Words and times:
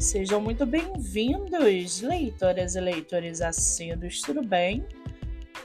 Sejam 0.00 0.40
muito 0.40 0.64
bem-vindos, 0.64 2.02
leitoras 2.02 2.76
e 2.76 2.80
leitores 2.80 3.40
assíduos, 3.40 4.20
tudo 4.22 4.40
bem? 4.46 4.86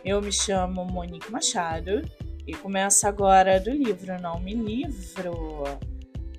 Eu 0.04 0.20
me 0.24 0.32
chamo 0.32 0.84
Monique 0.86 1.32
Machado 1.32 2.02
e 2.48 2.52
começo 2.56 3.08
agora 3.08 3.60
do 3.60 3.70
livro 3.70 4.20
Não 4.20 4.40
Me 4.40 4.56
Livro. 4.56 5.64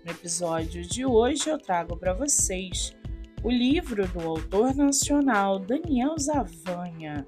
No 0.05 0.11
episódio 0.11 0.83
de 0.83 1.07
hoje 1.07 1.49
eu 1.49 1.57
trago 1.57 1.97
para 1.97 2.13
vocês 2.13 2.97
o 3.45 3.51
livro 3.51 4.09
do 4.09 4.21
autor 4.27 4.75
nacional 4.75 5.61
Daniel 5.61 6.19
Zavanha, 6.19 7.25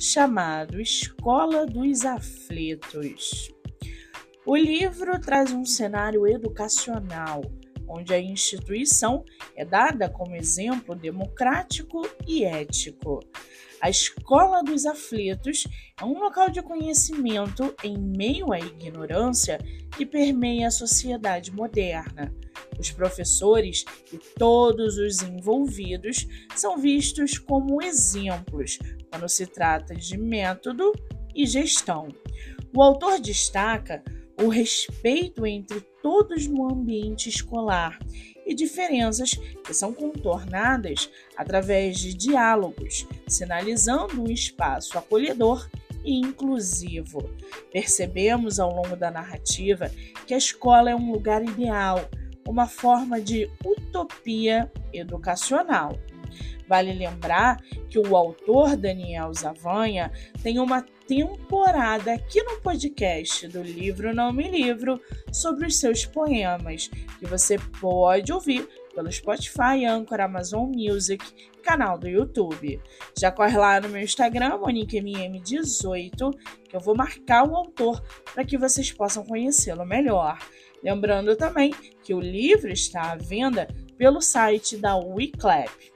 chamado 0.00 0.80
Escola 0.80 1.66
dos 1.66 2.06
Aflitos. 2.06 3.52
O 4.46 4.56
livro 4.56 5.20
traz 5.20 5.52
um 5.52 5.66
cenário 5.66 6.26
educacional 6.26 7.42
onde 7.88 8.12
a 8.12 8.20
instituição 8.20 9.24
é 9.54 9.64
dada 9.64 10.08
como 10.08 10.36
exemplo 10.36 10.94
democrático 10.94 12.02
e 12.26 12.44
ético. 12.44 13.20
A 13.80 13.90
Escola 13.90 14.62
dos 14.62 14.86
Aflitos 14.86 15.66
é 16.00 16.04
um 16.04 16.18
local 16.18 16.48
de 16.48 16.62
conhecimento 16.62 17.74
em 17.84 17.96
meio 17.96 18.52
à 18.52 18.58
ignorância 18.58 19.58
que 19.96 20.06
permeia 20.06 20.68
a 20.68 20.70
sociedade 20.70 21.52
moderna. 21.52 22.34
Os 22.78 22.90
professores 22.90 23.84
e 24.12 24.18
todos 24.38 24.96
os 24.96 25.22
envolvidos 25.22 26.26
são 26.54 26.78
vistos 26.78 27.38
como 27.38 27.82
exemplos 27.82 28.78
quando 29.10 29.28
se 29.28 29.46
trata 29.46 29.94
de 29.94 30.16
método 30.16 30.92
e 31.34 31.46
gestão. 31.46 32.08
O 32.74 32.82
autor 32.82 33.20
destaca 33.20 34.02
o 34.38 34.48
respeito 34.48 35.46
entre 35.46 35.80
todos 36.02 36.46
no 36.46 36.70
ambiente 36.70 37.28
escolar 37.28 37.98
e 38.46 38.54
diferenças 38.54 39.34
que 39.64 39.74
são 39.74 39.92
contornadas 39.92 41.10
através 41.36 41.98
de 41.98 42.14
diálogos, 42.14 43.06
sinalizando 43.26 44.22
um 44.22 44.30
espaço 44.30 44.96
acolhedor 44.96 45.68
e 46.04 46.14
inclusivo. 46.14 47.28
Percebemos 47.72 48.60
ao 48.60 48.72
longo 48.74 48.96
da 48.96 49.10
narrativa 49.10 49.90
que 50.26 50.32
a 50.32 50.38
escola 50.38 50.90
é 50.90 50.94
um 50.94 51.10
lugar 51.10 51.42
ideal, 51.42 52.08
uma 52.46 52.68
forma 52.68 53.20
de 53.20 53.50
utopia 53.64 54.70
educacional. 54.92 55.98
Vale 56.68 56.92
lembrar 56.92 57.58
que 57.88 57.98
o 57.98 58.16
autor 58.16 58.76
Daniel 58.76 59.32
Zavanha 59.32 60.10
tem 60.42 60.58
uma 60.58 60.82
temporada 61.06 62.12
aqui 62.12 62.42
no 62.42 62.60
podcast 62.60 63.46
do 63.48 63.62
Livro 63.62 64.14
Não 64.14 64.32
Me 64.32 64.50
Livro 64.50 65.00
sobre 65.32 65.66
os 65.66 65.78
seus 65.78 66.04
poemas, 66.04 66.88
que 67.18 67.26
você 67.26 67.56
pode 67.80 68.32
ouvir 68.32 68.68
pelo 68.92 69.12
Spotify, 69.12 69.84
Anchor, 69.86 70.20
Amazon 70.20 70.72
Music, 70.74 71.22
canal 71.62 71.98
do 71.98 72.08
YouTube. 72.08 72.80
Já 73.16 73.30
corre 73.30 73.56
lá 73.56 73.80
no 73.80 73.88
meu 73.88 74.02
Instagram, 74.02 74.58
MoniqueMM18, 74.58 76.32
que 76.68 76.74
eu 76.74 76.80
vou 76.80 76.96
marcar 76.96 77.46
o 77.46 77.54
autor 77.54 78.02
para 78.34 78.44
que 78.44 78.56
vocês 78.56 78.90
possam 78.90 79.24
conhecê-lo 79.24 79.84
melhor. 79.84 80.38
Lembrando 80.82 81.36
também 81.36 81.74
que 82.02 82.14
o 82.14 82.20
livro 82.20 82.72
está 82.72 83.12
à 83.12 83.16
venda 83.16 83.68
pelo 83.98 84.20
site 84.20 84.76
da 84.76 84.96
WeClap. 84.96 85.95